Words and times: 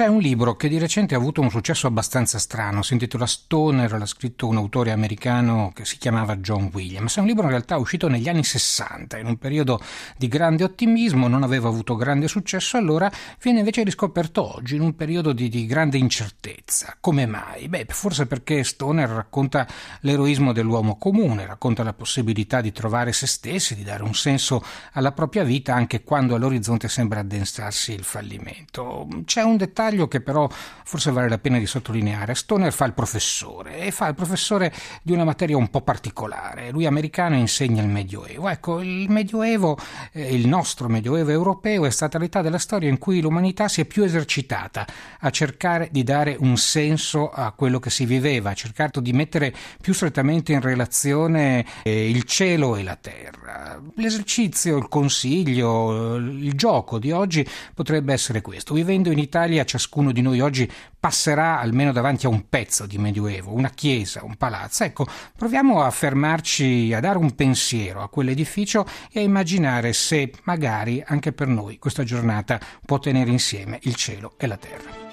C'è 0.00 0.06
un 0.06 0.20
libro 0.20 0.56
che 0.56 0.70
di 0.70 0.78
recente 0.78 1.14
ha 1.14 1.18
avuto 1.18 1.42
un 1.42 1.50
successo 1.50 1.86
abbastanza 1.86 2.38
strano, 2.38 2.80
si 2.80 2.94
intitola 2.94 3.26
Stoner, 3.26 3.98
l'ha 3.98 4.06
scritto 4.06 4.46
un 4.46 4.56
autore 4.56 4.92
americano 4.92 5.72
che 5.74 5.84
si 5.84 5.98
chiamava 5.98 6.36
John 6.36 6.70
Williams. 6.72 7.18
È 7.18 7.20
un 7.20 7.26
libro 7.26 7.42
in 7.42 7.50
realtà 7.50 7.76
uscito 7.76 8.08
negli 8.08 8.26
anni 8.26 8.42
60, 8.42 9.18
in 9.18 9.26
un 9.26 9.36
periodo 9.36 9.78
di 10.16 10.26
grande 10.26 10.64
ottimismo, 10.64 11.28
non 11.28 11.42
aveva 11.42 11.68
avuto 11.68 11.96
grande 11.96 12.28
successo, 12.28 12.78
allora 12.78 13.12
viene 13.42 13.58
invece 13.58 13.82
riscoperto 13.82 14.56
oggi, 14.56 14.76
in 14.76 14.80
un 14.80 14.96
periodo 14.96 15.34
di, 15.34 15.50
di 15.50 15.66
grande 15.66 15.98
incertezza. 15.98 16.96
Come 16.98 17.26
mai? 17.26 17.68
Beh, 17.68 17.84
forse 17.90 18.24
perché 18.24 18.64
Stoner 18.64 19.06
racconta 19.06 19.66
l'eroismo 20.00 20.54
dell'uomo 20.54 20.96
comune, 20.96 21.44
racconta 21.44 21.82
la 21.82 21.92
possibilità 21.92 22.62
di 22.62 22.72
trovare 22.72 23.12
se 23.12 23.26
stessi, 23.26 23.74
di 23.74 23.84
dare 23.84 24.02
un 24.02 24.14
senso 24.14 24.64
alla 24.92 25.12
propria 25.12 25.44
vita 25.44 25.74
anche 25.74 26.02
quando 26.02 26.36
all'orizzonte 26.36 26.88
sembra 26.88 27.20
addensarsi 27.20 27.92
il 27.92 28.04
fallimento. 28.04 29.06
C'è 29.26 29.42
un 29.42 29.58
dettaglio 29.58 29.88
dettaglio 29.90 30.08
che 30.08 30.20
però 30.20 30.48
forse 30.84 31.10
vale 31.10 31.28
la 31.28 31.38
pena 31.38 31.58
di 31.58 31.66
sottolineare. 31.66 32.34
Stoner 32.34 32.72
fa 32.72 32.84
il 32.84 32.94
professore 32.94 33.78
e 33.78 33.90
fa 33.90 34.08
il 34.08 34.14
professore 34.14 34.72
di 35.02 35.12
una 35.12 35.24
materia 35.24 35.56
un 35.56 35.68
po' 35.68 35.82
particolare. 35.82 36.70
Lui 36.70 36.86
americano 36.86 37.36
insegna 37.36 37.82
il 37.82 37.88
Medioevo. 37.88 38.48
Ecco, 38.48 38.80
il 38.80 39.10
Medioevo, 39.10 39.76
eh, 40.12 40.34
il 40.34 40.46
nostro 40.46 40.88
Medioevo 40.88 41.30
europeo, 41.30 41.84
è 41.84 41.90
stata 41.90 42.18
l'età 42.18 42.42
della 42.42 42.58
storia 42.58 42.88
in 42.88 42.98
cui 42.98 43.20
l'umanità 43.20 43.68
si 43.68 43.80
è 43.80 43.84
più 43.84 44.02
esercitata 44.02 44.86
a 45.20 45.30
cercare 45.30 45.88
di 45.90 46.02
dare 46.02 46.36
un 46.38 46.56
senso 46.56 47.30
a 47.30 47.52
quello 47.52 47.78
che 47.78 47.90
si 47.90 48.04
viveva, 48.04 48.50
ha 48.50 48.54
cercato 48.54 49.00
di 49.00 49.12
mettere 49.12 49.52
più 49.80 49.92
strettamente 49.92 50.52
in 50.52 50.60
relazione 50.60 51.64
eh, 51.82 52.08
il 52.08 52.24
cielo 52.24 52.76
e 52.76 52.82
la 52.82 52.96
terra. 52.96 53.80
L'esercizio, 53.96 54.76
il 54.76 54.88
consiglio, 54.88 56.16
il 56.16 56.52
gioco 56.54 56.98
di 56.98 57.10
oggi 57.10 57.46
potrebbe 57.74 58.12
essere 58.12 58.40
questo. 58.40 58.74
Vivendo 58.74 59.10
in 59.10 59.18
Italia 59.18 59.64
ciascuno 59.80 60.12
di 60.12 60.20
noi 60.20 60.40
oggi 60.40 60.70
passerà 60.98 61.58
almeno 61.58 61.92
davanti 61.92 62.26
a 62.26 62.28
un 62.28 62.50
pezzo 62.50 62.84
di 62.84 62.98
Medioevo, 62.98 63.54
una 63.54 63.70
chiesa, 63.70 64.22
un 64.22 64.36
palazzo. 64.36 64.84
Ecco, 64.84 65.06
proviamo 65.36 65.82
a 65.82 65.90
fermarci, 65.90 66.92
a 66.92 67.00
dare 67.00 67.16
un 67.16 67.34
pensiero 67.34 68.02
a 68.02 68.10
quell'edificio 68.10 68.84
e 69.10 69.20
a 69.20 69.22
immaginare 69.22 69.94
se 69.94 70.32
magari 70.42 71.02
anche 71.04 71.32
per 71.32 71.48
noi 71.48 71.78
questa 71.78 72.04
giornata 72.04 72.60
può 72.84 72.98
tenere 72.98 73.30
insieme 73.30 73.78
il 73.84 73.94
cielo 73.94 74.34
e 74.36 74.46
la 74.46 74.58
terra. 74.58 75.08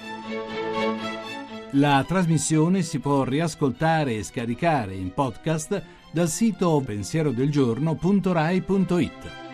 La 1.72 2.04
trasmissione 2.06 2.82
si 2.82 2.98
può 2.98 3.24
riascoltare 3.24 4.16
e 4.16 4.22
scaricare 4.22 4.94
in 4.94 5.14
podcast 5.14 5.82
dal 6.10 6.28
sito 6.28 6.82
pensierodelgiorno.rai.it. 6.84 9.47